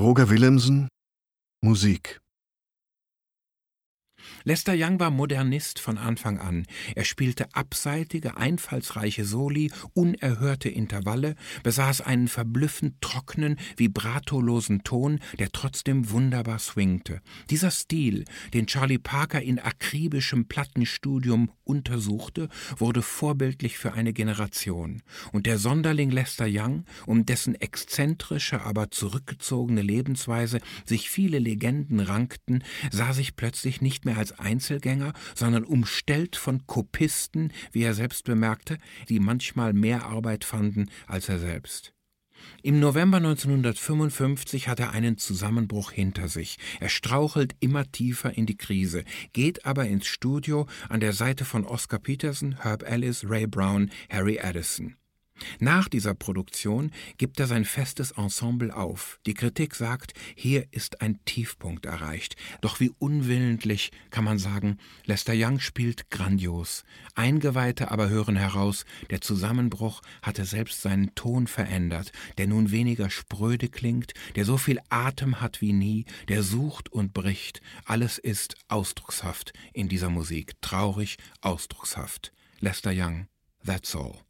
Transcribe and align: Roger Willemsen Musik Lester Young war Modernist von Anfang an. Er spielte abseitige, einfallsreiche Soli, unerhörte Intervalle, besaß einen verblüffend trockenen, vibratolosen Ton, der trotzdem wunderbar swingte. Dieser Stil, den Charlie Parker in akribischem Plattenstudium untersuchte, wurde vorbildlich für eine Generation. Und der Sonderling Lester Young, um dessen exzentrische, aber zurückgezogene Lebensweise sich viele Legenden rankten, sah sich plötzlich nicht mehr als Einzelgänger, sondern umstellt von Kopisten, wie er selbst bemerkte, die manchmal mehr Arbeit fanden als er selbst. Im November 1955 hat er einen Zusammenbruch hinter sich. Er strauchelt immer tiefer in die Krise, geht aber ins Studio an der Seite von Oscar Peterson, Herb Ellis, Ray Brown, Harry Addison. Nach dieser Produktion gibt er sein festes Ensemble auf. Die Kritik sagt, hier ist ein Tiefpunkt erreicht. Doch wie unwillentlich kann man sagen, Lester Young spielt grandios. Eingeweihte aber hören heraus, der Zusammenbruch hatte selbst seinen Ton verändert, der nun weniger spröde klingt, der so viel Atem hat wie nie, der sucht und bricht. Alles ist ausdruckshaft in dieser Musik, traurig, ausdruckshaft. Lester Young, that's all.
Roger 0.00 0.30
Willemsen 0.30 0.88
Musik 1.62 2.20
Lester 4.44 4.72
Young 4.74 4.98
war 5.00 5.10
Modernist 5.10 5.80
von 5.80 5.98
Anfang 5.98 6.38
an. 6.38 6.66
Er 6.94 7.04
spielte 7.04 7.54
abseitige, 7.54 8.36
einfallsreiche 8.36 9.24
Soli, 9.24 9.70
unerhörte 9.92 10.68
Intervalle, 10.70 11.34
besaß 11.62 12.00
einen 12.00 12.28
verblüffend 12.28 13.00
trockenen, 13.02 13.58
vibratolosen 13.76 14.82
Ton, 14.82 15.20
der 15.38 15.52
trotzdem 15.52 16.10
wunderbar 16.10 16.58
swingte. 16.58 17.20
Dieser 17.50 17.70
Stil, 17.70 18.24
den 18.54 18.66
Charlie 18.66 18.98
Parker 18.98 19.42
in 19.42 19.58
akribischem 19.58 20.46
Plattenstudium 20.46 21.50
untersuchte, 21.64 22.48
wurde 22.78 23.02
vorbildlich 23.02 23.76
für 23.76 23.92
eine 23.92 24.12
Generation. 24.12 25.02
Und 25.32 25.46
der 25.46 25.58
Sonderling 25.58 26.10
Lester 26.10 26.46
Young, 26.48 26.84
um 27.06 27.26
dessen 27.26 27.54
exzentrische, 27.54 28.62
aber 28.62 28.90
zurückgezogene 28.90 29.82
Lebensweise 29.82 30.60
sich 30.86 31.10
viele 31.10 31.38
Legenden 31.38 32.00
rankten, 32.00 32.64
sah 32.90 33.12
sich 33.12 33.36
plötzlich 33.36 33.82
nicht 33.82 34.04
mehr 34.04 34.16
als 34.16 34.29
Einzelgänger, 34.38 35.12
sondern 35.34 35.64
umstellt 35.64 36.36
von 36.36 36.66
Kopisten, 36.66 37.52
wie 37.72 37.82
er 37.82 37.94
selbst 37.94 38.24
bemerkte, 38.24 38.78
die 39.08 39.20
manchmal 39.20 39.72
mehr 39.72 40.06
Arbeit 40.06 40.44
fanden 40.44 40.90
als 41.06 41.28
er 41.28 41.38
selbst. 41.38 41.92
Im 42.62 42.80
November 42.80 43.18
1955 43.18 44.68
hat 44.68 44.80
er 44.80 44.92
einen 44.92 45.18
Zusammenbruch 45.18 45.92
hinter 45.92 46.28
sich. 46.28 46.58
Er 46.78 46.88
strauchelt 46.88 47.54
immer 47.60 47.90
tiefer 47.90 48.36
in 48.36 48.46
die 48.46 48.56
Krise, 48.56 49.04
geht 49.32 49.66
aber 49.66 49.86
ins 49.86 50.06
Studio 50.06 50.66
an 50.88 51.00
der 51.00 51.12
Seite 51.12 51.44
von 51.44 51.66
Oscar 51.66 51.98
Peterson, 51.98 52.62
Herb 52.62 52.82
Ellis, 52.82 53.28
Ray 53.28 53.46
Brown, 53.46 53.90
Harry 54.10 54.40
Addison. 54.40 54.96
Nach 55.58 55.88
dieser 55.88 56.14
Produktion 56.14 56.90
gibt 57.18 57.40
er 57.40 57.46
sein 57.46 57.64
festes 57.64 58.12
Ensemble 58.12 58.74
auf. 58.74 59.18
Die 59.26 59.34
Kritik 59.34 59.74
sagt, 59.74 60.12
hier 60.34 60.66
ist 60.70 61.00
ein 61.00 61.18
Tiefpunkt 61.24 61.86
erreicht. 61.86 62.36
Doch 62.60 62.80
wie 62.80 62.90
unwillentlich 62.98 63.90
kann 64.10 64.24
man 64.24 64.38
sagen, 64.38 64.78
Lester 65.04 65.32
Young 65.34 65.60
spielt 65.60 66.10
grandios. 66.10 66.84
Eingeweihte 67.14 67.90
aber 67.90 68.08
hören 68.08 68.36
heraus, 68.36 68.84
der 69.10 69.20
Zusammenbruch 69.20 70.02
hatte 70.22 70.44
selbst 70.44 70.82
seinen 70.82 71.14
Ton 71.14 71.46
verändert, 71.46 72.12
der 72.38 72.46
nun 72.46 72.70
weniger 72.70 73.10
spröde 73.10 73.68
klingt, 73.68 74.12
der 74.36 74.44
so 74.44 74.56
viel 74.56 74.80
Atem 74.88 75.40
hat 75.40 75.60
wie 75.60 75.72
nie, 75.72 76.04
der 76.28 76.42
sucht 76.42 76.90
und 76.90 77.12
bricht. 77.12 77.60
Alles 77.84 78.18
ist 78.18 78.56
ausdruckshaft 78.68 79.52
in 79.72 79.88
dieser 79.88 80.10
Musik, 80.10 80.60
traurig, 80.60 81.16
ausdruckshaft. 81.40 82.32
Lester 82.60 82.92
Young, 82.94 83.26
that's 83.64 83.94
all. 83.94 84.29